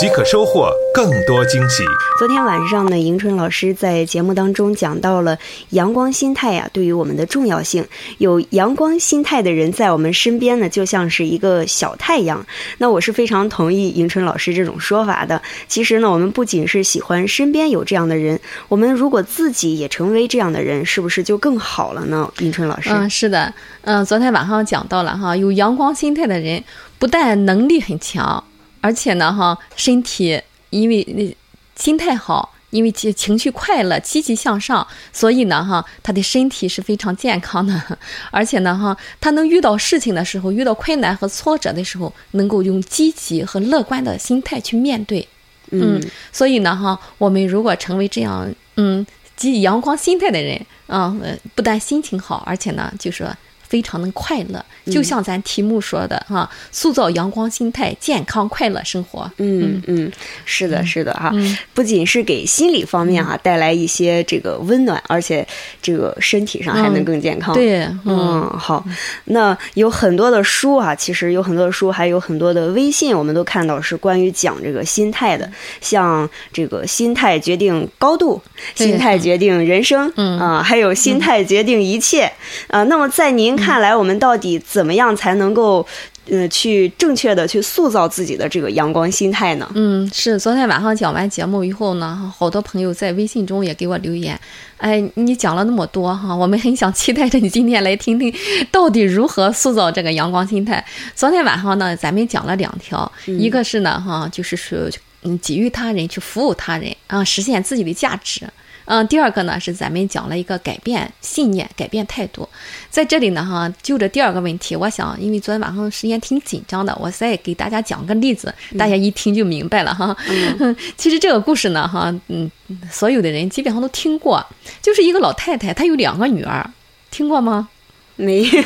[0.00, 1.84] 即可收获更多惊喜。
[2.18, 5.36] 昨天晚上呢，迎春老师在节目当中讲到了
[5.72, 7.86] 阳光心态呀，对于我们的重要性。
[8.16, 12.46] 有阳光心态的人在我们身边呢，就像是一个小太阳。
[12.78, 15.42] 那我是非常同意迎春老师这种说法的。
[15.68, 22.32] 其实呢，我们不仅是喜欢身边有这样的人，我们如果自己也成为这样的人，是不是就更好了呢？
[22.38, 26.64] 迎春老师，嗯，是的，嗯，昨天晚上讲到了哈，有阳光心态的人，
[26.98, 28.42] 不但能力很强。
[28.80, 31.36] 而且呢，哈，身体因为那
[31.76, 37.98] 心态好，因为情情绪快乐、积极向上，所以呢，哈，他的身体是非常健康的。
[38.30, 45.26] 而且呢，哈，他能遇到事情的时候，遇到困难和挫折的时候，能够用积极和乐观的心态去面对。
[45.72, 46.00] 嗯，
[46.32, 49.06] 所以呢，哈，我们如果成为这样，嗯，
[49.36, 51.14] 积极阳光心态的人，啊，
[51.54, 53.28] 不但心情好，而且呢，就说。
[53.70, 59.30] 非常的快乐，就像咱题目说的哈，塑造阳光心态，健康快乐生活。
[59.36, 60.10] 嗯嗯，
[60.44, 61.32] 是的，是的哈，
[61.72, 65.46] 不仅是给心理方面哈带来一些这个温暖，而且
[65.80, 67.54] 这个身体上还能更健康。
[67.54, 68.84] 对，嗯，好，
[69.26, 75.48] 那有很多的书啊，其实有很多的书，还有很多的微信，我们都看到是关于讲这个心态的，
[75.80, 78.42] 像这个心态决定高度，
[78.74, 82.28] 心态决定人生，啊，还有心态决定一切
[82.66, 82.82] 啊。
[82.82, 83.59] 那么在您。
[83.60, 85.86] 看来我们到底怎么样才能够，
[86.30, 89.70] 呃，去正确的去塑造自己的这个阳光心态呢？
[89.74, 94.38] 嗯，是昨天晚上讲完节目以后呢，好多朋友在微信中也给我留言，
[94.78, 98.32] 哎，你讲了那么多哈，我们很想期待着你今天来听听，
[98.70, 100.84] 到底如何塑造这个阳光心态。
[101.14, 104.78] 昨天晚上呢，咱们讲了两条，一个是呢，哈，就是说，
[105.22, 108.42] 嗯，给予他人，去服务他人啊，实现自己的价值。
[108.90, 112.48] 嗯，第二个呢是咱们讲了一个改变信念、改变态度，
[112.90, 120.16] 在这里呢哈，就着第二个问题，我想因为昨天晚上时间挺紧张的，我再给大家讲个例子，大家一听就明白了哈。
[120.98, 122.50] 其实这个故事呢哈，嗯，
[122.90, 124.44] 所有的人基本上都听过，
[124.82, 126.68] 就是一个老太太，她有两个女儿，
[127.12, 127.68] 听过吗？
[128.16, 128.64] 没有，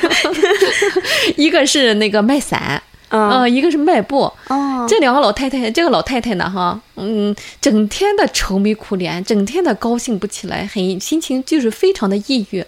[1.36, 2.82] 一个是那个卖伞。
[3.10, 12.64] 嗯，一个是卖布，哦，这两个老太太，这个老太太呢，哈，嗯，整天的愁眉苦脸，整天的高兴不起来，很心情就是非常的抑郁，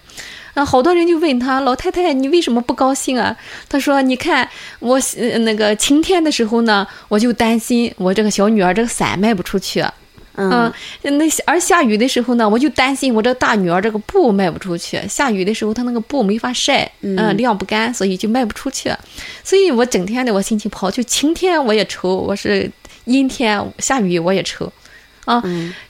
[0.55, 3.37] 啊，好多人就问他，老太太，你为什么不高兴啊？
[3.69, 4.49] 她说，你看
[4.79, 5.01] 我
[5.41, 9.85] 那个晴天的时候呢，我就担心我这个小女儿这个伞卖不出去。
[10.37, 10.71] 嗯，
[11.03, 15.01] 那而下雨的时候呢，我就担心我这大女儿这个布卖不出去。
[15.09, 18.93] 下雨的时候，她那个布没法晒，嗯，晾不干，所以就卖不出去。
[19.43, 22.71] 所以我整天的我心情不好，就晴天我也愁，我是
[23.07, 24.71] 阴天下雨我也愁，
[25.25, 25.43] 啊，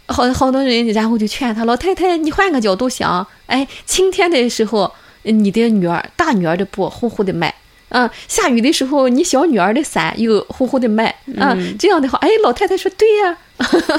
[0.07, 4.93] 好好多人，然后就劝她老太太，你换个角度想，哎，晴天的时候，
[5.23, 7.53] 你的女儿大女儿的布呼呼的卖。
[7.91, 13.39] 嗯，下雨的时候，你小女儿的伞又呼呼的卖，啊，这样的话，哎，老太太说对呀，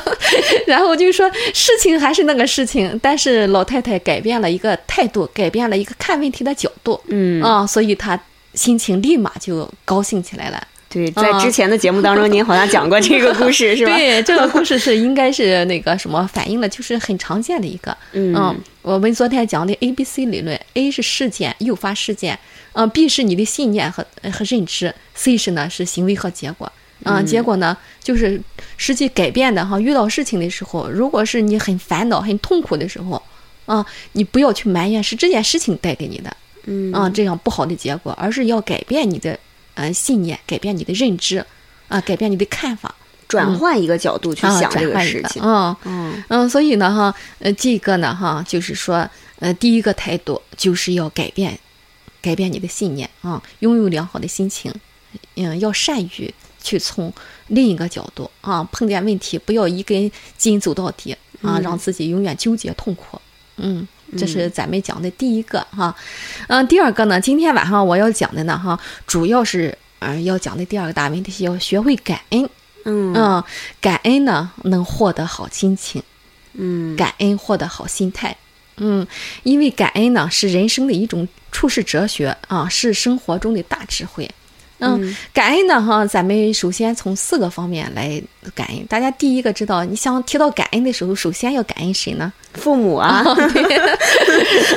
[0.68, 8.20] 然后就是说事情还是那个事情，但是老太太改变了一个态度，改变了一个看问题的角度，嗯，啊，所以她
[8.54, 10.62] 心情立马就高兴起来了。
[10.90, 13.94] 对，在之前的节目当中，您好像讲过这个故事， 是吧？
[13.94, 17.96] 对，这个故事是应该是那个什么反映了，就是很常见的一个。
[18.14, 22.40] 嗯，我们昨天讲的 A B C 理论，A 是事件诱发事件，
[22.78, 26.72] 嗯，B 是你的信念和和认知，C 是呢是行为和结果。
[27.04, 28.40] 嗯，结果呢就是
[28.78, 29.80] 实际改变的哈。
[29.80, 33.22] 遇到事情的时候，如果是你很烦恼、很痛苦的时候，
[33.66, 39.38] 啊，你不要去埋怨是这件事情带给你的，嗯，啊这样不好的结果，而是要改变你的。
[39.80, 41.46] 嗯，信念改变你的认知，
[41.88, 42.96] 啊，改变你的看法，
[43.28, 45.40] 转换一个角度去想这个事情。
[45.44, 49.08] 嗯嗯嗯，所以呢，哈，呃，这个呢，哈，就是说，
[49.38, 51.60] 呃，第一个态度就是要改变，
[52.22, 54.74] 改变你的信念啊，拥有良好的心情，
[55.36, 57.14] 嗯，要善于去从
[57.48, 63.20] 另一个角度啊，碰见问题不要一根筋走到底啊，让自己永远纠结痛苦。
[63.58, 63.88] 嗯。
[64.18, 65.94] 这是咱们讲的第一个哈，
[66.48, 72.50] 嗯，第二个呢，今天晚上我要讲的呢哈，主要是嗯要讲的第二个大问题是要学会感恩，
[72.86, 73.44] 嗯
[73.82, 76.02] 感恩呢能获得好心情，
[76.54, 78.38] 嗯，感恩获得好心态，
[78.78, 79.06] 嗯，
[79.44, 84.30] 因为感恩呢是人生的一种处世哲学啊，是生活中的大智慧，
[84.80, 88.22] 嗯，感恩呢哈，咱们首先从四个方面来
[88.54, 88.86] 感恩。
[88.88, 92.32] 大家第一个知道，你想提到感恩的时候，首先要感恩谁呢？
[92.54, 93.24] 父母啊。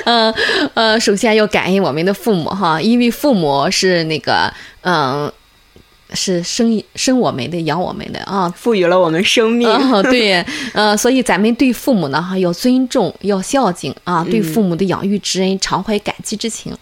[0.04, 0.34] 嗯
[0.74, 4.52] 呃，首先要感恩我们的父母哈，因为父母是那个
[4.82, 5.30] 嗯。
[6.12, 9.68] 是生生我们的，养我们的啊，赋予了我们生命。
[10.04, 16.76] 对，呃，所以咱们对父母呢，哈，要尊重，要孝敬啊，对父母的养育之恩，常怀感激之情。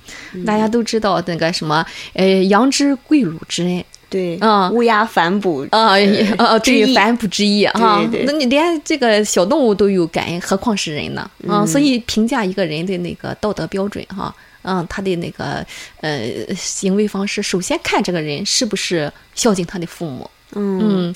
[0.47, 1.85] 大家都知道那个什么，
[2.15, 3.85] 呃，羊之跪乳之恩。
[4.11, 5.97] 对，啊，乌鸦反哺啊，
[6.39, 8.09] 啊，对，反哺之意啊。
[8.25, 11.31] 那你连这个小动物都有感恩，何况是人呢？
[11.47, 14.35] 啊，所以评价一个人的那个道德标准，哈。
[14.69, 15.65] 嗯，他的那个
[16.03, 16.21] 呃
[16.55, 20.31] 行为方式，首先看这个人是不是孝敬他的父母。
[20.55, 21.15] 嗯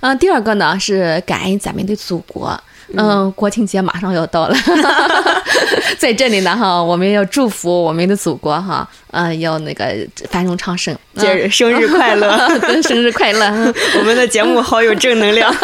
[0.00, 2.60] 嗯，第二个呢是感恩咱们的祖国。
[2.94, 4.56] 嗯，国庆节马上要到了，
[5.98, 9.94] 在这里呢哈，我们要祝福我们的祖国哈，嗯，要那个
[10.30, 12.48] 繁荣昌盛，节日生日快乐，
[12.80, 13.46] 生日快乐！
[13.98, 15.54] 我们的节目好有正能量。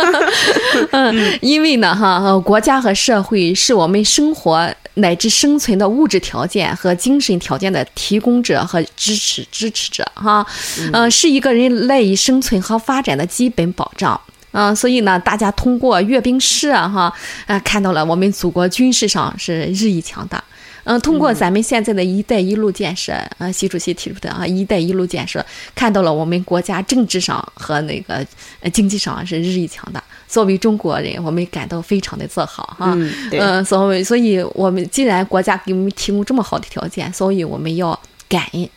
[0.91, 4.71] 嗯，因为呢哈，国家和社会是我们生活。
[4.95, 10.47] 乃至生存的物质条件和精神条件的提供者和支持支持者，哈，
[10.93, 14.21] 嗯，是一个人赖以生存和发展的基本保障，
[14.53, 17.13] 嗯，所以呢，大家通过阅兵式啊，哈，
[17.47, 20.43] 啊，看到了我们祖国军事上是日益强大。
[20.85, 25.45] 嗯，通过咱们现在的一带一路建设，啊，习主席提出的啊，一带一路建设，
[25.75, 28.25] 看到了我们国家政治上和那个
[28.73, 30.03] 经济上是日益强大。
[30.29, 32.97] 作为中国人，我们感到非常的自豪哈。
[33.33, 37.99] 嗯，所以，所以我们既然国家给我们提供这么好的条件，所以我们要
[38.29, 38.69] 感恩。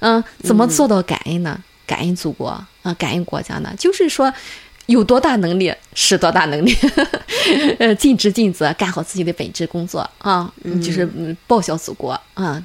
[0.00, 1.58] 嗯，怎么做到感恩呢？
[1.86, 2.48] 感恩祖国
[2.82, 3.74] 啊，感恩国家呢？
[3.78, 4.32] 就是说。
[4.88, 6.74] 有多大能力使多大能力，
[7.78, 10.52] 呃，尽职尽责，干好自己的本职工作啊，
[10.82, 11.06] 就是
[11.46, 12.62] 报效祖国啊。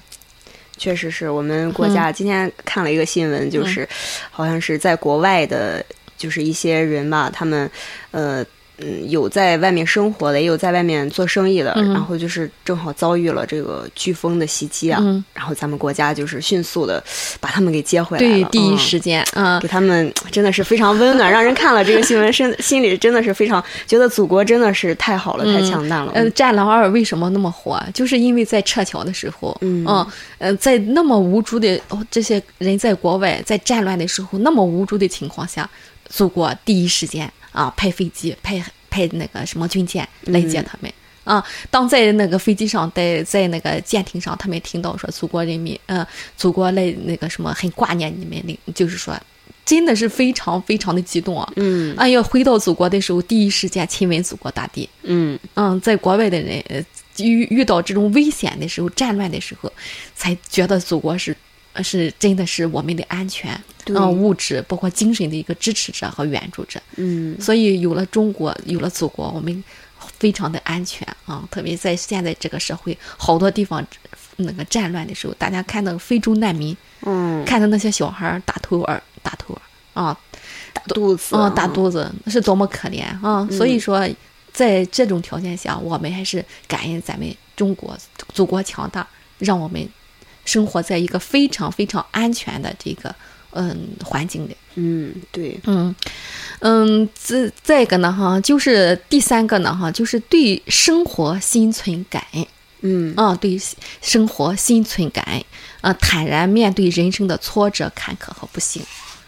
[0.77, 3.87] 确实是我们国家今天看了一个新闻，就是
[4.31, 5.85] 好像是在国外的，
[6.17, 7.69] 就是一些人吧，他们
[8.11, 8.43] 呃。
[8.77, 14.99] 嗯，有在外面生活的，也有在外面做生意的，然后就是正好遭遇了这个飓风的袭击啊，
[15.33, 17.01] 然后咱们国家就是迅速的
[17.39, 26.11] 把他们给接回来了，对，第一时间啊，给他们真的是非常温暖，让人看了这个新闻，心心里真的是非常觉得祖国真的是太好了，太强大了。
[26.15, 27.79] 嗯，《战狼二》为什么那么火？
[27.93, 29.85] 就是因为在撤侨的时候，嗯，
[30.39, 31.79] 嗯，在那么无助的
[32.09, 35.69] 这些人在国外在战乱的时候，那么无助的情况下，
[36.09, 37.31] 祖国第一时间。
[37.53, 40.91] 啊，派飞机，派派那个什么军舰来接他们
[41.23, 41.41] 啊！
[41.71, 46.05] 当在那个飞机上，在在那个舰艇上，他们听到说祖国人民，嗯，
[46.35, 49.17] 祖国来那个什么，很挂念你们那，就是说，
[49.63, 51.49] 真的是非常非常的激动啊！
[51.55, 54.89] 嗯，哎呀，回到祖国的时候，第一时间亲吻祖国大地。
[55.03, 56.61] 嗯嗯，在国外的人
[57.19, 59.71] 遇遇到这种危险的时候、战乱的时候，
[60.15, 61.35] 才觉得祖国是。
[61.81, 69.63] 是真的是我们的安全，嗯，物质包括精神的一个支持者和援助者，嗯，所以有了中国，有了祖国，我们
[70.19, 71.47] 非常的安全啊！
[71.49, 73.83] 特别在现在这个社会，好多地方
[74.35, 79.61] 那个战乱的时候，大家看到非洲难民，嗯，看到那些小孩大头儿、大头儿
[79.93, 80.15] 啊，
[80.73, 83.47] 大肚子，啊，大肚子，那是多么可怜啊！
[83.49, 84.07] 所以说，
[84.51, 87.97] 在这种条件下，我们还是感恩咱们中国
[88.33, 89.07] 祖国强大，
[89.39, 89.89] 让我们。
[90.45, 93.13] 生活在一个非常非常安全的这个
[93.51, 95.95] 嗯环境里，嗯，对，嗯
[96.59, 102.25] 嗯，再再一个呢哈，就是第三个呢哈，就是对生活心存感。
[102.33, 102.45] 恩，
[102.81, 103.13] 嗯。
[103.15, 103.59] 啊，对
[104.01, 105.23] 生活心存感。
[105.25, 105.43] 恩，
[105.81, 108.81] 啊，坦然面对人生的挫折、坎坷和不幸，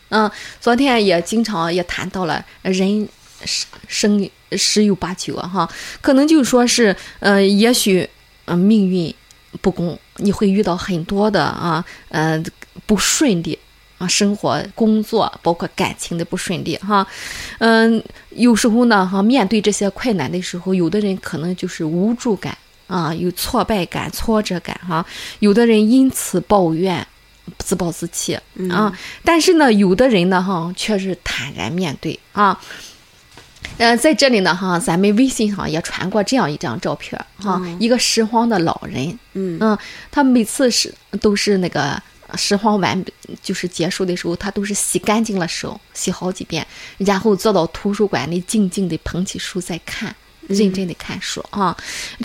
[0.10, 0.30] 嗯，
[0.60, 3.08] 昨天也经常也谈到了人
[3.44, 5.70] 生生十有八九啊哈，
[6.02, 8.10] 可能就说是呃，也许
[8.46, 9.14] 嗯命运。
[9.62, 12.42] 不公，你会遇到很多的啊，呃，
[12.86, 13.58] 不顺利
[13.98, 17.06] 啊，生活、工作，包括感情的不顺利哈，
[17.60, 22.58] 嗯，有时候呢哈，面对这些困难的时候，有的人可能就是无助感
[22.88, 25.06] 啊，有挫败感、挫折感哈，
[25.40, 27.08] 有的人因此抱怨、
[27.58, 28.38] 自暴自弃
[28.70, 28.92] 啊，
[29.24, 32.60] 但是呢，有的人呢哈，却是坦然面对啊。
[33.78, 39.78] 嗯，在这里呢，哈，咱们微信上也传过这样一张照片，哈，一个拾荒的老人，嗯嗯，
[40.10, 42.02] 他每次是都是那个
[42.36, 43.04] 拾荒完
[43.44, 46.66] 就是结束的时候，他都是洗干净了手，洗好几遍，
[46.98, 50.16] 然后坐到图书馆里静静的捧起书在看，
[50.48, 51.76] 认真的看书啊。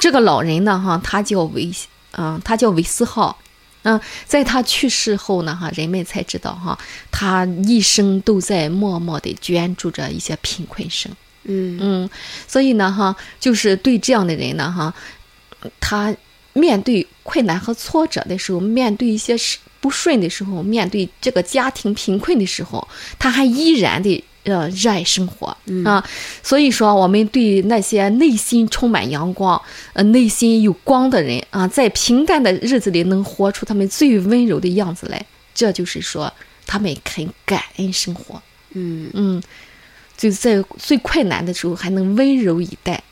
[0.00, 1.72] 这个老人呢，哈，他叫韦，
[2.12, 3.36] 嗯，他叫韦思浩，
[3.82, 6.78] 嗯，在他去世后呢，哈，人们才知道，哈，
[7.10, 11.10] 他一生都在默默的捐助着一些贫困生。
[11.44, 12.10] 嗯嗯，
[12.46, 14.92] 所以呢，哈，就是对这样的人呢，哈，
[15.80, 16.14] 他
[16.52, 19.34] 面对困难和挫折的时候，面对一些
[19.80, 22.86] 不顺的时候，面对这个家庭贫困的时候，
[23.18, 26.04] 他还依然的呃热爱生活啊。
[26.42, 29.60] 所以说，我们对那些内心充满阳光、
[29.94, 36.30] 呃内心有光的人啊，在平淡的日子里能活出他们最温柔的样子来，这就是说
[36.66, 38.42] 他们肯感恩生活。
[38.72, 39.42] 嗯嗯，
[40.20, 43.02] 就在最困难的时候还能温柔以待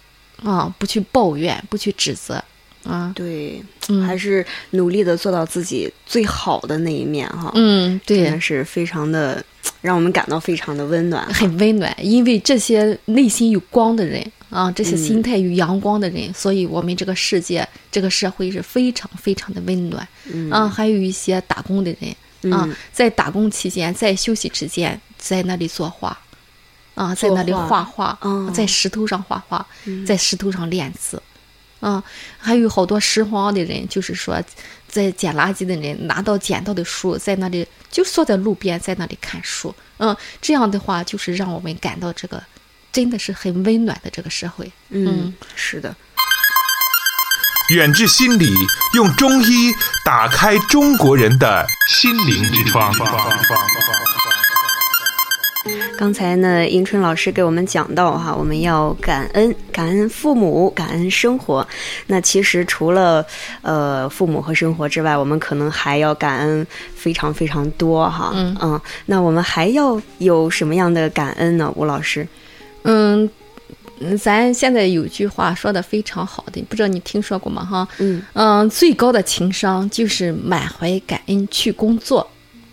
[0.44, 2.44] 啊，不去抱怨，不去指责。
[2.84, 3.62] 啊，对，
[4.06, 7.50] 还是努力的做到自己最好的那一面哈。
[7.54, 9.44] 嗯，对，是非常的
[9.80, 11.94] 让我们感到非常的温暖，很温暖。
[12.00, 20.06] 因为这些内心有光的人啊，这些心态有阳光的人，所以我们这个世界、这个社会是非常非常的温暖。
[20.50, 26.18] 啊，还有一些打工的人啊，在打工期间，在休息之间，在那里作画，
[26.98, 28.18] 啊，在那里画画，
[28.52, 29.64] 在石头上画画，
[30.04, 31.22] 在石头上练字。
[31.78, 32.02] 啊，
[32.36, 34.42] 还有好多拾荒的人，就是说，
[34.88, 39.72] 在捡垃圾的人拿到捡到的书，在那里就坐在路边，在那里看书。
[39.98, 42.42] 嗯，这样的话，就是让我们感到这个
[42.90, 44.68] 真的是很温暖的这个社会。
[44.88, 45.94] 嗯，是的。
[47.70, 48.50] 远志心理
[48.94, 49.72] 用中医
[50.04, 52.92] 打开中国人的心灵之窗。
[55.98, 61.66] 刚才呢，迎春老师给我们讲到哈，我们要感恩，感恩父母，感恩生活。
[62.06, 63.26] 那其实除了
[63.62, 66.64] 呃父母和生活之外，我们可能还要感恩
[66.94, 68.30] 非常非常多哈。
[68.32, 71.68] 嗯嗯，那我们还要有什么样的感恩呢？
[71.74, 72.24] 吴老师，
[72.82, 73.28] 嗯，
[74.16, 77.64] 咱现在有句话说的非常好的，不知道你听说过吗？
[77.64, 82.24] 哈，嗯嗯，最高的情商就是满怀感恩去工作。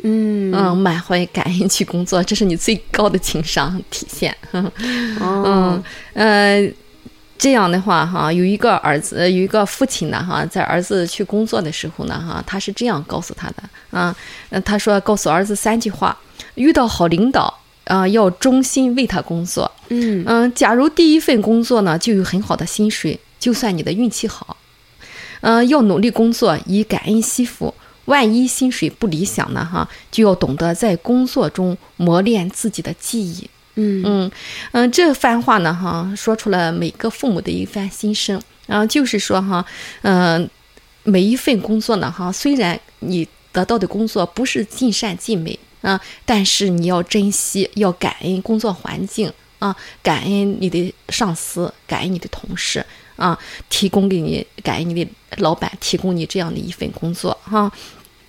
[0.07, 4.35] 嗯嗯，满怀感恩去工作，这是你最高的情商体现。
[4.53, 5.83] 嗯
[6.13, 6.71] 呃，
[7.39, 14.15] 这样的话哈，有一个儿子，有一个父亲呢哈，在儿子去工作的时候呢哈，他是这样告诉他的啊，
[14.63, 16.15] 他说告诉儿子三句话：
[16.53, 17.51] 遇到好领导
[17.85, 19.69] 啊，要忠心为他工作。
[19.89, 24.55] 嗯嗯，假如第一份工作呢就有很好的薪水，就算你的运气好。
[25.41, 27.73] 嗯，要努力工作，以感恩惜福。
[28.05, 29.63] 万一薪水不理想呢？
[29.65, 33.49] 哈，就要懂得在工作中磨练自己的技艺。
[33.75, 34.31] 嗯嗯
[34.71, 38.41] 嗯，这番话呢，哈，说出了每个父母的一番心声。
[38.67, 39.63] 啊，就是说哈，
[40.01, 40.49] 嗯，
[41.03, 52.83] 每一份工作呢，哈，虽然你得到的工作不是尽善尽美啊，但是你要珍惜，要感恩工作环境啊，感恩你的上司，感恩你的同事
[53.15, 53.37] 啊，
[53.69, 57.71] 提供给你，感恩你的老板提供你这样的一份工作哈。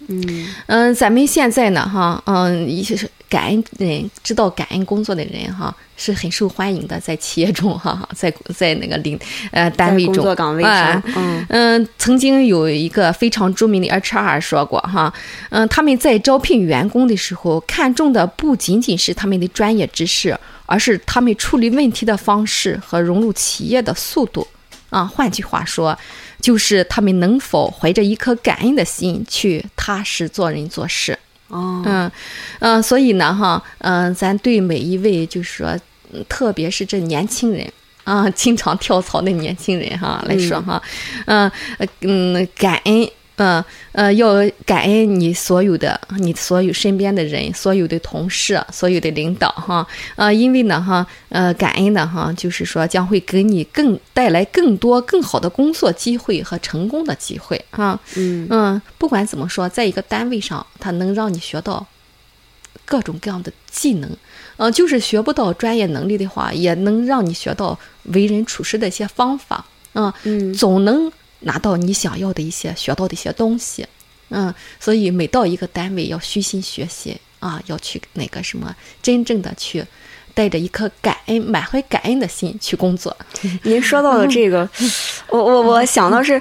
[0.09, 9.19] 嗯嗯，咱们现在呢，哈，嗯，一些是感恩人，知道感恩工作的人，哈，是很受欢迎的，在企业中，哈，在 在那个领
[9.51, 15.13] 呃单位中，工作岗位上，嗯嗯，曾经有一个非常著名的 HR 说过，哈，
[15.51, 24.47] 嗯，他们在招聘员工的时候，看重的不仅仅是他们的专业知识，而是他们处理问题的方式和融入企业的速度。
[24.91, 25.99] 啊，换句话说，
[26.41, 31.19] 就是他们能否怀着一颗感恩的心去踏实做人做事。
[31.49, 32.11] 哦，嗯
[32.61, 35.79] 嗯，所以呢，哈，嗯，咱对每一位就是说，
[36.29, 37.71] 特别是这年轻人
[38.05, 40.83] 啊，经常跳槽的年轻人哈来说哈，
[41.27, 41.51] 嗯
[42.01, 43.09] 嗯，感恩。
[43.37, 43.63] 嗯
[43.93, 49.87] 呃，要感恩你所有的，你所有身边的人，所有的同事，所有的领导哈。
[50.17, 57.99] 呃，因为呢哈，呃，感恩呢哈，就是说将会给你更带来更多更好的工作机会和成功的机会哈。
[58.17, 61.87] 嗯嗯，不管怎么说，在一个单位上，它能让你学到
[62.87, 64.11] 各种各样的技能。
[64.57, 69.67] 嗯，就是学不到专业能力的话，也能让你学到为人处事的一些方法。
[69.93, 71.13] 嗯嗯，总能。
[71.41, 73.87] 拿到你想要的一些学到的一些东西，
[74.31, 79.85] 嗯，所以每到一个单位要虚心学习啊，要去那个什么，真正的去
[80.35, 83.17] 带着一颗感恩、满怀感恩的心去工作。
[83.65, 84.69] 您说到的这个，
[85.29, 86.41] 我我我想到是。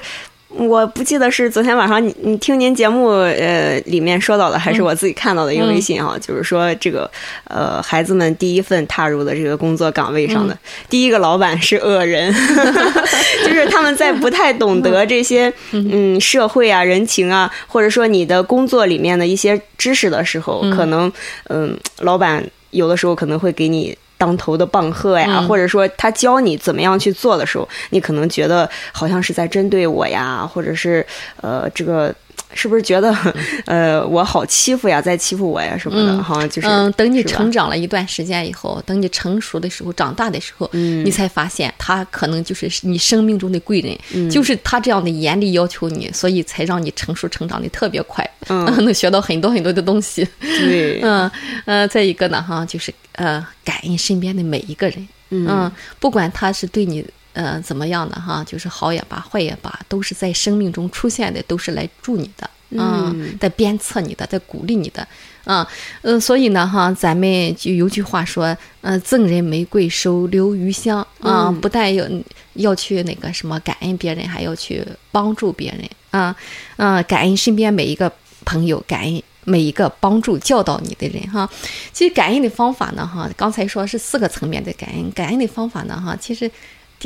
[0.58, 7.10] 我不记得是昨天晚上你你听您节目呃里面说到的，还是我自己看到的一个微信哈，就是说这个
[7.46, 10.58] 呃孩子们第一份踏入的这个工作岗位上的
[10.90, 12.34] 第一个老板是恶人，
[13.46, 16.20] 就是他们在不太懂得这些嗯。
[16.22, 21.12] 社会啊人情啊，或者说你的工作里面的一些知识的时候，可能
[21.50, 23.96] 嗯老板有的时候可能会给你。
[24.18, 31.06] 当头的棒喝呀，或者说他教你怎么样去做的时候，你可能觉得好像是在针对我呀，或者是
[31.42, 32.14] 呃这个
[32.56, 33.14] 是不是觉得，
[33.68, 36.24] 呃，我好欺负呀，在欺负我呀什么的？
[36.24, 50.26] 哈，就是嗯，等你成长了一段时间以后，等你成熟的时候，长大的时候，你才发现他可能就是你生命中的贵人，就是他这样的严厉要求你，所以才让你成熟成长的特别快， 能学到很多很多的东西。
[50.40, 51.30] 对， 嗯
[51.66, 55.70] 嗯，再一个呢，哈，就是呃，感恩身边的每一个人，嗯，
[56.00, 57.06] 不管他是对你。
[57.36, 58.42] 呃，怎么样的哈？
[58.46, 65.06] 就是好也罢，坏也罢，都是在生命中出现的，都是来助你的，嗯，在鞭策你的，在鼓励你的，
[65.44, 65.68] 啊，
[66.02, 72.06] 嗯，所以呢，哈，咱们就有句话说，嗯，赠人玫瑰，手留余香，啊，不但要
[72.54, 76.34] 要去那个什么感恩别人，还要去帮助别人，啊，
[76.78, 78.10] 嗯，感恩身边每一个
[78.46, 81.50] 朋友，感恩每一个帮助教导你的人，哈。
[81.92, 86.50] 其实感恩的方法呢，哈，刚才说是四个层面的感恩，感恩的方法呢，哈，其实。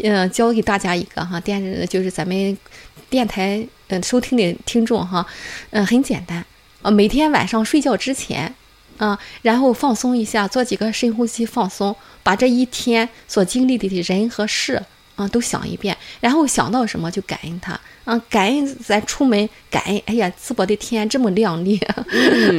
[0.04, 2.58] 嗯，教给大家一个哈，电就是咱们
[3.10, 5.26] 电台嗯收听的听众哈，
[5.72, 6.46] 嗯，很简单
[6.82, 8.54] 啊，每天晚上睡觉之前
[8.98, 14.84] 啊，然后放松一下，做几个深呼吸放松，把这一天所经历的人和事。
[15.20, 21.78] 啊，都想一遍，然后想到什么就感恩他啊，感恩咱出门，感恩哎呀，淄博的天这么亮丽，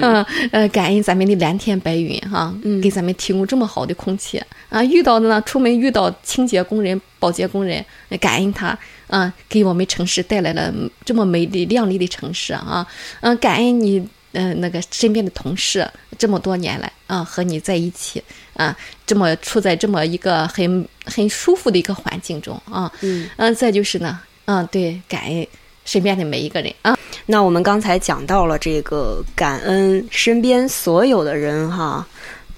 [0.02, 0.22] 嗯。
[0.52, 4.42] 呃，感恩咱们的蓝天白云哈，给咱们提供这么好的空气。
[4.68, 7.82] 啊，遇到的呢，出门遇到清洁工人、保洁工人，
[8.20, 10.70] 感恩他啊，给我们城市带来了
[11.06, 12.86] 这么美丽亮丽的城市啊，
[13.22, 14.06] 嗯，感恩你。
[14.32, 15.84] 嗯，那个身边的同事
[16.16, 18.22] 这么多年来啊，和你在一起
[18.60, 18.76] 啊，
[19.06, 25.46] 这么处在这么一个很很舒服的一个环境中啊，嗯，嗯，再就是呢，嗯，对，感恩
[25.86, 26.94] 身边的每一个人啊。
[27.24, 32.06] 那我们刚才讲到了这个感恩身边所有的人哈。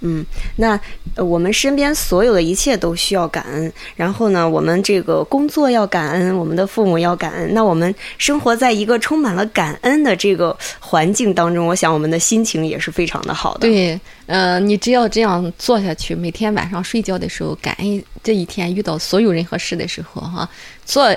[0.02, 0.24] 嗯，
[0.56, 0.78] 那
[1.16, 3.72] 我们身边所有的一切都需要感恩。
[3.96, 7.54] 然后呢，我们这个工作要感恩，我们的父母要感恩。
[7.54, 13.60] 那我们生活在一个充满了感恩的这个环境当中，我想我们的心情也是非常的好的。
[13.60, 20.48] 对，嗯，你只要这样做下去，每天晚上睡觉的时候感恩这一天遇到所有人和事的时候，哈，
[20.84, 21.14] 做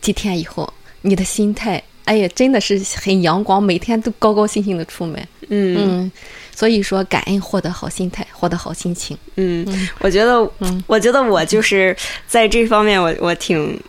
[0.00, 5.28] 几天以后，你的心态，哎呀，真的是很阳光，每天都高高兴兴的出门。
[5.48, 6.10] 嗯。
[6.54, 9.16] 所以说，感恩获得好心态，获得好心情。
[9.36, 9.66] 嗯，
[10.00, 11.96] 我觉得，嗯，我觉得我就是
[12.28, 13.80] 在这方面，我我挺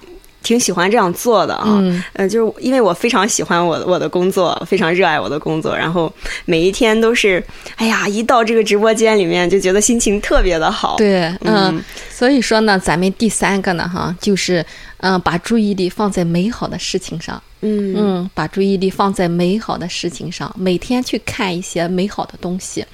[0.44, 1.80] 挺喜欢这样做的啊。
[2.14, 6.12] 嗯，就是因为我非常喜欢我我的工作，非常热爱我的工作，然后
[6.46, 7.44] 每一天都是，
[7.78, 10.98] 哎呀，一到这个直播间里面就觉得心情特别的好。
[10.98, 14.64] 对，嗯，所以说呢，咱们第三个呢，哈，就是
[14.98, 17.42] 嗯，把注意力放在美好的事情上。
[17.66, 22.86] 嗯嗯，把注意力放在美好的事情上，每天去看一些美好的东西。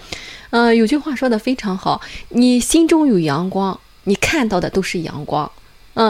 [0.52, 5.52] 嗯，有句话说的非常好，你心中有阳光，你看到的都是阳光。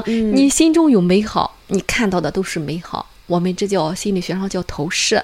[0.05, 3.09] 嗯，你心中有美好，你看到的都是美好。
[3.25, 5.23] 我们这叫心理学上叫投射。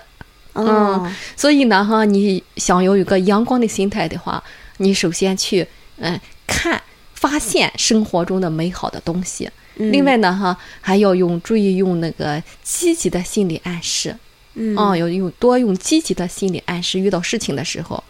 [0.53, 4.41] 嗯，所以呢，哈，你想要有一个阳光的心态的话，
[4.77, 6.81] 你首先去嗯看，
[7.13, 9.49] 发现生活中的美好的东西。
[9.75, 14.15] 另外呢，哈，还要用注意用那个积极的心理暗示，
[14.53, 16.97] 嗯，要用多用积极的心理暗示。
[16.97, 18.01] 遇到事情的时候，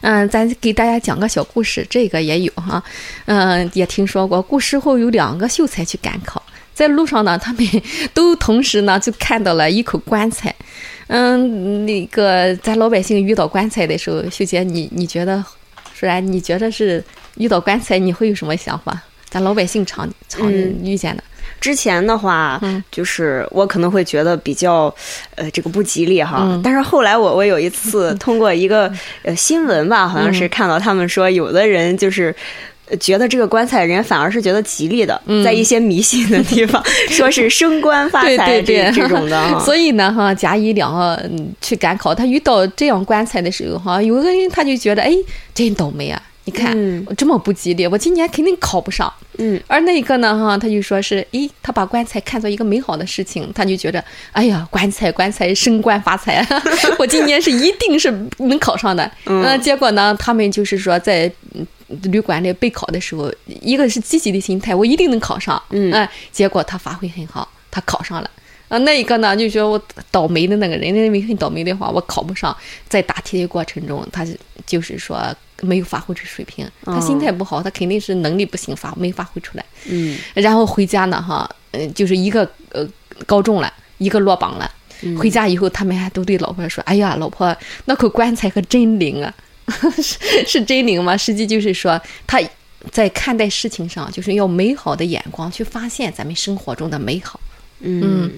[0.00, 2.82] 嗯，咱给大家讲个小故事，这个也有哈，
[3.26, 4.40] 嗯，也听说过。
[4.42, 6.42] 古时候有两个秀才去赶考，
[6.74, 7.66] 在路上呢，他们
[8.14, 10.54] 都同时呢就看到了一口棺材。
[11.08, 15.44] 嗯，那个咱老百姓遇到棺材的时候，秀姐，你你觉得，
[15.94, 17.04] 说然你觉得是
[17.36, 19.02] 遇到棺材你会有什么想法？
[19.28, 21.24] 咱老百姓常常遇见的，
[21.62, 24.92] 之前的话，就是我可能会觉得比较，
[25.36, 26.60] 呃，这个不吉利哈。
[26.62, 32.34] 但是后来我我有一次通过一个呃新闻吧，好像是看到他们说，有的人就是
[32.98, 39.40] 觉得这个棺材人反而是觉得吉利的，在一些迷信的地方， 说是升官发财这这种的。
[39.64, 41.22] 所以呢，哈，甲乙两个
[41.60, 45.12] 去赶考，他遇到这样棺材的时候，哈，有的人他就觉得，哎，
[45.54, 46.20] 真倒霉啊。
[46.44, 46.76] 你看
[47.06, 49.12] 我，这么不吉利，我今年肯定考不上。
[49.38, 56.44] 嗯，而那个呢，哈，他就说是，诶，他把棺材看作一个美好的事情，他就觉得，哎呀，棺材棺材升官发财，
[56.98, 59.10] 我今年是一定是能考上的。
[59.26, 61.30] 嗯，结果呢，他们就是说在
[62.02, 65.62] 旅馆里备考的时候，一个是积极的心态，我一定能考上。
[65.70, 68.30] 嗯，结果他发挥很好，他考上了。
[68.72, 69.80] 啊，那一个呢，就觉得我
[70.10, 72.56] 倒霉的那个人，认为很倒霉的话，我考不上，
[72.88, 74.26] 在答题的过程中，他
[74.64, 75.22] 就是说
[75.60, 79.64] 没有发挥出水平，他心态不好，他肯定是能力不行，发没发挥出来。
[79.90, 82.88] 嗯，然后回家呢，哈，嗯，就是一个呃
[83.26, 84.70] 高中了，一个落榜了。
[85.18, 87.54] 回家以后，他们还都对老婆说：“哎呀，老婆，
[87.84, 89.34] 那口棺材可真灵啊！
[90.00, 91.14] 是是真灵吗？
[91.14, 92.40] 实际就是说他
[92.90, 97.38] 在看待事情上，就是要美好的眼光去发现咱们生活中的美好。”
[97.82, 98.30] 嗯。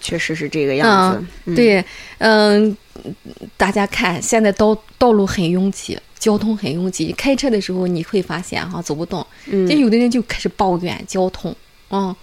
[0.00, 1.12] 确实是这个样
[1.44, 1.54] 子。
[1.54, 1.84] 对，
[2.16, 2.74] 嗯，
[3.58, 7.12] 大家看，现在道道路很拥挤，交通很拥挤。
[7.12, 9.26] 开车的时候你会发现哈，走不动。
[9.46, 11.54] 嗯，有的人就开始抱怨交通。
[11.90, 12.14] 嗯，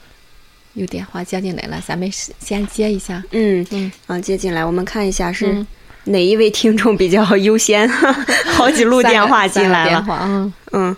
[0.73, 3.23] 有电话接进来了，咱们先接一下。
[3.31, 5.63] 嗯嗯，啊，接进来，我们看一下是
[6.05, 7.87] 哪一位听众比较优先。
[8.55, 10.03] 好几路电话进来了。
[10.23, 10.97] 嗯嗯，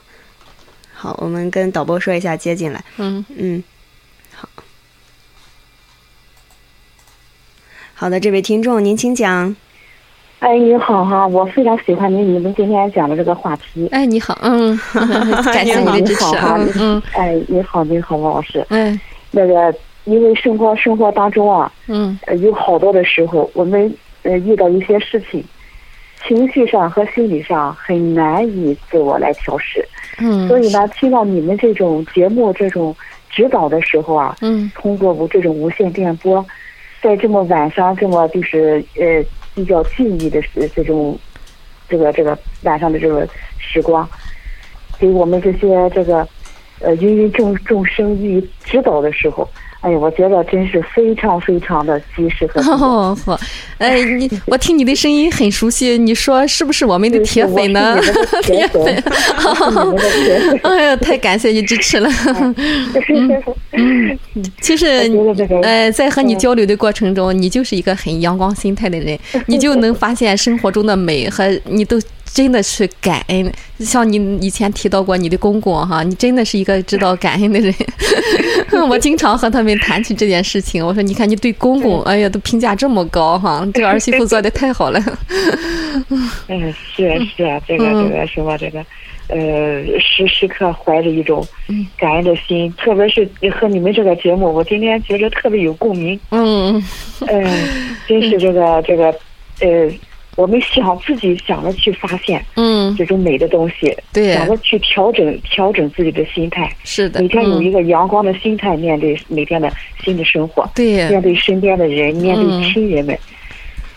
[0.94, 2.82] 好，我们跟导播说一下接进来。
[2.98, 3.62] 嗯嗯。
[8.00, 9.56] 好的，这位听众，您请讲。
[10.38, 13.88] 哎，你好哈，我非常喜欢你你们今天讲的这个话题。
[13.92, 14.80] 哎，你好，嗯，
[15.52, 18.64] 感谢你的支持哈，嗯，哎，你好，你好，王老师。
[18.70, 19.74] 嗯，那个，
[20.06, 25.44] 因为生活生活当中啊，嗯，有好多的时候，我们呃遇到一些事情，
[26.28, 29.84] 情绪上和心理上很难以自我来调试。
[30.20, 32.96] 嗯，所以呢，听到你们这种节目这种
[33.32, 36.46] 指导的时候啊，嗯，通过无这种无线电波。
[37.02, 39.24] 在这么晚上，这么就是呃
[39.56, 40.42] 比较静谧的
[40.76, 41.18] 这种，
[41.88, 44.08] 这个这个晚上的这个时光，
[45.00, 46.28] 给我们这些这个
[46.80, 49.48] 呃芸芸众众生予以指导的时候。
[49.82, 53.40] 哎呀，我觉得真是非常非常的及时和 好。
[53.78, 57.98] 哎，你 我听你的声音很熟悉，你说是不是我 们的铁粉呢？
[58.42, 59.04] 铁粉，
[60.64, 62.10] 哎呀，太感谢你支持了。
[63.74, 64.18] 嗯，
[64.60, 64.88] 其实
[65.62, 72.00] 呃，在和你交流的过程中，你就是一个很阳光心态的人，你就能发现生活中的美和你都。
[72.38, 77.74] 真的是感恩，像你以前提到过你的公公哈，你真的是一个知道感恩的人。
[78.88, 85.04] 我经常和他们谈起这件事情，我说你看你对公公，哎呀，都评价这么高哈，这儿媳妇做的太好了。
[86.48, 88.86] 嗯，是啊是啊，这个这个什么这个，
[89.30, 91.44] 呃，时时刻怀着一种
[91.98, 96.20] 感恩的心，特别是和你们这个节目，我今天觉得特别有共鸣。
[96.30, 96.76] 嗯
[97.22, 97.44] 嗯，
[98.08, 99.06] 真是这个这个，
[99.62, 99.92] 呃。
[100.38, 109.68] 我们想自己想着去发现，嗯，这种美的东西，对，想着去调整调整自己的心态，是的，每天有一个阳光的心态面对每天的
[110.04, 113.18] 新的生活，对，面对身边的人，面对亲人们，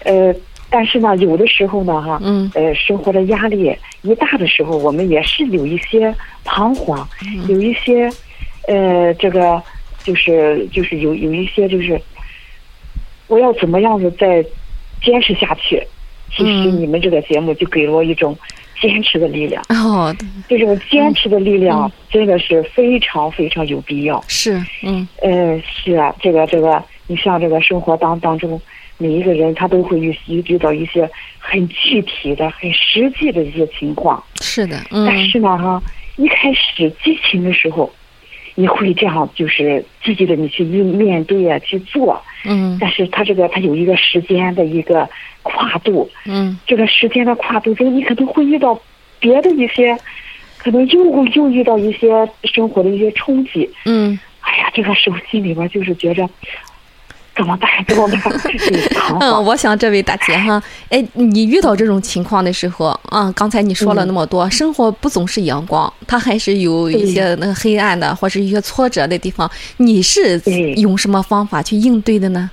[0.05, 0.35] 呃，
[0.71, 7.07] 但是呢，有的时候呢，哈，嗯，呃，生活的压力一大的时候，我们也是有一些彷徨，
[7.51, 8.11] 有一些，
[8.67, 9.63] 呃，这个
[10.03, 12.01] 就是就是有有一些就是，
[13.27, 14.43] 我要怎么样子再
[15.03, 15.87] 坚持下去？
[16.37, 18.37] 其实你们这个节目就给了我一种
[18.81, 19.63] 坚持的力量。
[19.69, 20.15] 哦，
[20.49, 24.23] 这种坚持的力量真的是非常非常有必要。
[24.29, 28.61] 是，嗯，呃，是啊，这个这个，你像这个生活当当中，
[28.97, 34.23] 每一个人他都会遇遇到一些很具体的、很实际的一些情况。
[34.41, 35.05] 是的，嗯。
[35.07, 35.83] 但是呢，哈，
[36.17, 37.93] 一开始激情的时候，
[38.55, 42.23] 你会这样，就是积极的你去应面对啊，去做。
[42.45, 42.77] 嗯。
[42.81, 45.09] 但是他这个他有一个时间的一个。
[45.43, 48.79] 跨度，嗯，这个时间的跨度中，你可能会遇到
[49.19, 49.97] 别的一些，
[50.59, 56.29] 可能又又遇到一些生活的一些冲击，嗯，哎呀，这个时候心里边就是觉着
[57.41, 57.71] 怎么办？
[57.89, 59.19] 怎么办？
[59.21, 70.39] 嗯，我想这位大姐哈，哎，你遇到这种情况的时候，啊，刚才你说了那么多，生活不总是阳光，它还是有一些那个黑暗的，或者一些挫折的地方，你是
[70.77, 72.51] 用什么方法去应对的呢？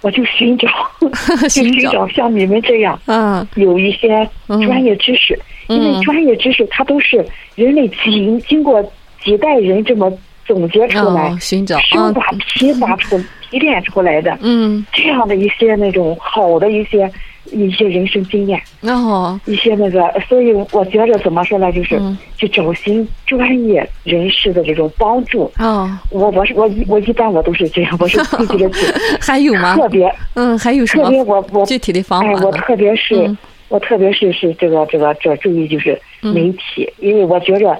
[0.00, 0.66] 我就寻找，
[1.42, 7.22] 就寻找像你们这样，嗯，有一些专业知识，因为专业知识它都是
[7.54, 8.82] 人类经经过
[9.22, 10.10] 几代人这么
[10.46, 17.10] 总结出来，寻找，生发提发出提炼出来的，嗯，这样的一些那种好的一些。
[17.50, 21.98] 一些人生经验，哦，一些那个，所以我觉着怎么说呢，就是
[22.36, 25.50] 去找寻专业人士的这种帮助。
[25.56, 28.70] 哦，我我是我一我一般我都是这样，我是自己的。
[29.18, 29.74] 还有吗？
[29.76, 31.04] 特别，嗯，还有什么？
[31.04, 32.28] 特别我我具体的方法。
[32.28, 33.34] 哎，我特别是
[33.70, 37.74] 我特别是是这个这个这注意就是媒体，因为我觉着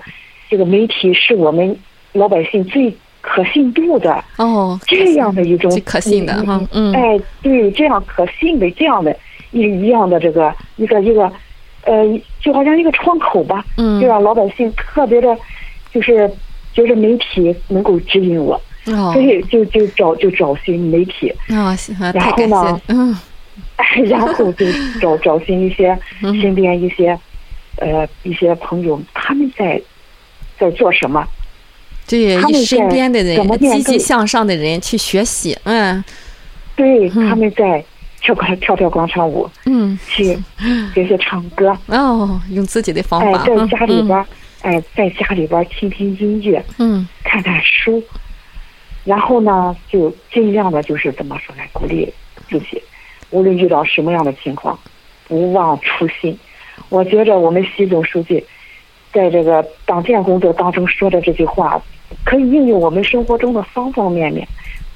[0.49, 1.77] 这个媒体是我们
[2.15, 9.17] 老百姓最可信度的哦，这样的一种可信的哈，嗯，哎，对，这样可信的这样的。
[9.51, 11.23] 一一样的这个一个一个，
[11.87, 12.05] 呃，
[12.39, 13.65] 就好像一个窗口吧，
[13.99, 15.35] 就让老百姓特别的，
[15.91, 16.31] 就是
[16.75, 23.17] 觉得媒体能够指引我，所以就就找就找寻媒体，然后呢，嗯，
[24.05, 24.67] 然后就
[25.01, 27.19] 找找寻一些身边一些
[27.77, 29.81] 呃一些朋友，他们在
[30.59, 31.27] 在做什么？
[32.09, 36.03] 对，身边的人积极向上的人去学习，嗯，
[36.75, 37.85] 对，他们在。
[38.21, 40.37] 跳广跳跳广场舞，嗯，去
[40.93, 44.27] 学学唱歌哦，用自己的方法，哎，在家里边，
[44.61, 48.03] 哎，在家里边听听音乐，嗯，看看书，
[49.05, 52.13] 然后呢，就尽量的就是怎么说呢，鼓励
[52.51, 52.83] 自己，
[53.31, 54.77] 无论遇到什么样的情况，
[55.29, 56.37] 不忘初心。
[56.89, 58.45] 我觉着我们习总书记
[59.13, 61.81] 在这个党建工作当中说的这句话，
[62.25, 64.47] 可以应用我们生活中的方方面面。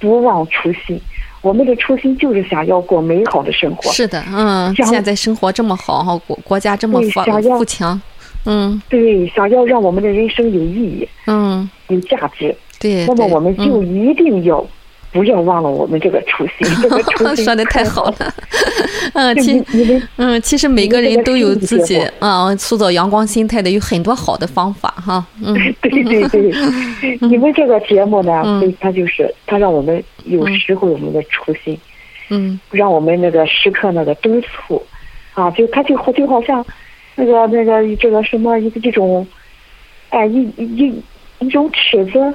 [0.01, 1.01] 不忘初心，
[1.42, 3.88] 我们的初心就是想要过美好的生活。
[3.92, 7.22] 是的，嗯，现在生活这么好哈，国国家这么富
[7.57, 8.03] 富强，
[8.44, 14.66] 嗯，对，想要让我们的人生有意义，嗯，有价值，对，那么我们就一定要。
[15.12, 18.35] 不要忘了我们这个初心， 这个初心 说的太好了。
[19.14, 19.62] 嗯，其
[20.16, 25.25] 嗯，其实每个人都有自己啊塑造阳光心态的有很多好的方法哈。
[25.44, 28.42] 嗯，对对对，你们这个节目呢，
[28.81, 31.79] 它就是它让我们有时候我们的初心，
[32.31, 34.83] 嗯，让我们那个时刻那个督促，
[35.35, 36.64] 啊，就它就就好像
[37.16, 39.27] 那个那个这个什么一个这种，
[40.09, 41.03] 哎一一
[41.40, 42.35] 一种尺子。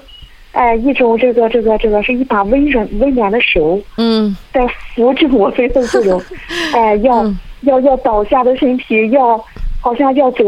[0.58, 6.20] 哎，一种这个这个这个是一把温软温暖的手，嗯，在扶着我们的这种，
[6.74, 9.38] 哎，要要要倒下的身体，要
[9.80, 10.43] 好像要走，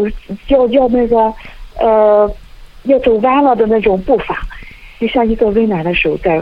[0.48, 1.32] 要要那个，
[1.78, 2.36] 呃，
[2.86, 4.42] 要走弯了的那种步伐，
[5.00, 6.42] 就像一个温暖的手在，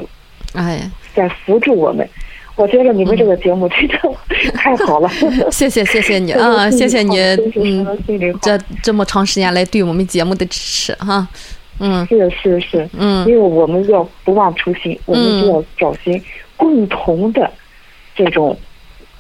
[0.53, 2.07] 哎，在扶住我们。
[2.55, 3.97] 我觉得你们这个节目真的
[4.55, 5.07] 太好了，
[5.51, 7.19] 谢谢谢谢你啊，谢谢你，
[7.55, 7.85] 嗯，
[8.41, 11.27] 这这么长时间来对我们节目的支持哈。
[11.79, 16.21] 嗯，是是是，嗯，因为我们要不忘初心，我们就要找寻
[16.55, 17.51] 共同的
[18.15, 18.57] 这种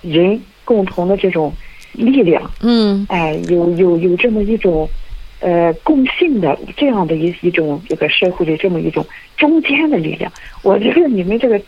[0.01, 1.53] 人，共同的这种
[1.93, 4.89] 力量，嗯，哎，有有有这么一种
[5.39, 10.31] 呃共性的这样的一一种这个社会的这么一种中间的力量。
[10.63, 11.59] 我觉得你们这个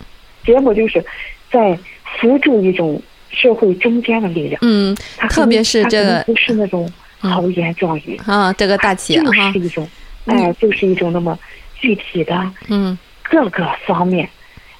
[0.46, 1.06] 节目就是
[1.52, 1.78] 在
[2.20, 3.00] 扶助一种
[3.30, 4.96] 社会中间的力量，嗯，
[5.30, 9.88] 特别是这个不是那种豪言壮语啊，这个大企业哈，是一种。
[10.30, 11.38] 哎，就是一种那么
[11.76, 14.30] 具体的，嗯，各个方面。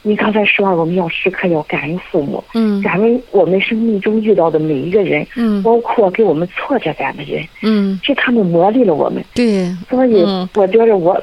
[0.02, 9.22] 你刚才说了，我们要时刻要感恩父母，嗯，感恩我们生命中遇到的每一个人，嗯，包括给我们挫折感的人，嗯，是他们磨砺了我们。
[9.34, 10.24] 对，所以
[10.56, 11.22] 我觉得我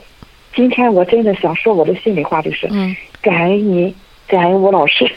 [0.55, 2.69] 今天我真的想说我的心里话，就是
[3.23, 3.95] 感恩你，
[4.29, 5.11] 感恩吴老师，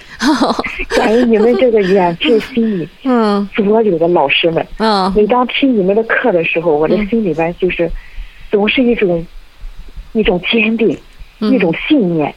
[0.96, 7.92] 感恩你们这个远志心里， 嗯，所有的老师们，嗯，每当听你们的课的时候，我的心里边就是。
[8.52, 9.26] 总是一种
[10.14, 10.98] 一种坚定，
[11.40, 12.34] 一种信念，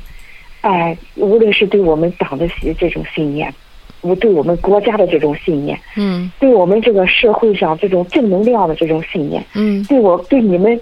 [0.61, 2.47] 哎，无论是对我们党的
[2.79, 3.53] 这种信念，
[4.01, 10.79] 我对我们国家的这种信念，嗯，对我们这个社会上这种正能量的这种信念，嗯，对我对你们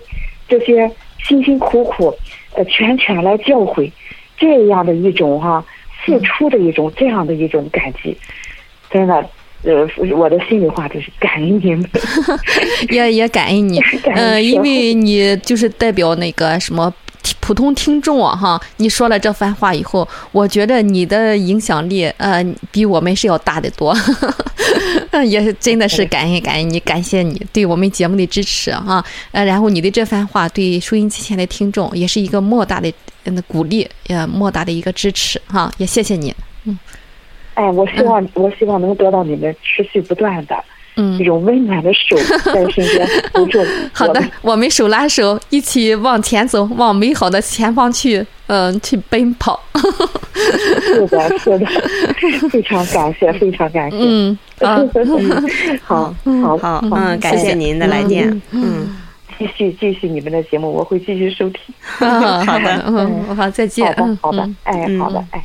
[0.49, 0.91] 这些
[1.27, 2.13] 辛辛苦苦
[2.55, 3.91] 呃全权来教诲
[4.37, 5.65] 这样的一种哈
[6.05, 8.17] 付出的一种这样的一种感激，
[8.91, 9.29] 真的。
[9.63, 11.85] 呃，我的心里话就是感恩你们，
[12.91, 13.79] 也也感恩你，
[14.15, 16.93] 嗯，因为你就是代表那个什么
[17.41, 22.43] 普通听众啊，哈，你说了这番话以后，我觉得你的影响力，呃，
[22.73, 23.95] 比我们是要大得多，
[25.27, 32.91] 也是真的是感恩感恩你，感谢你对我们节目的支持哈，呃，然后你的这番话对收音机前的听众也是一个莫大的
[33.47, 36.79] 鼓励，呃，莫大的一个支持哈，也谢谢你，嗯。
[37.55, 40.57] 哎，我希望，我希望能得到你们持续不断的，
[40.97, 43.59] 嗯，这种温暖的手在身边 扶住。
[43.93, 49.61] 好的，我们手拉手，一起往前走，往美好的前方去，嗯，去奔跑。
[49.75, 51.67] 是的，是的，
[52.51, 53.97] 非常感谢， 非常感谢。
[54.01, 58.41] 嗯，好，好，好，嗯，感谢您的来电。
[58.53, 58.97] 嗯，
[59.39, 61.61] 继续，继续你们的节目，我会继续收听。
[61.99, 63.87] 好的，嗯，好，再见。
[63.95, 65.43] 好的，好的，哎，好的，哎。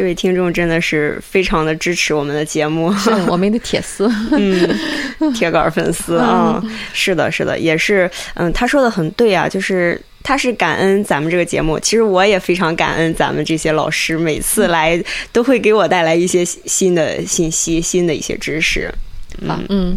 [0.00, 2.90] 这位听众真的是非常的支持我们的节目，
[3.28, 4.66] 我们的铁丝， 嗯，
[5.34, 6.58] 铁杆粉丝啊，
[6.94, 14.98] 是的，是的，也是，嗯，他说的很对啊，就是他是感恩咱们这个节目，其实我也非常感恩咱们这些老师，每次来
[15.32, 18.90] 都会给我带来一些新的信息，新的一些知识，
[19.42, 19.62] 嗯。
[19.68, 19.96] 嗯。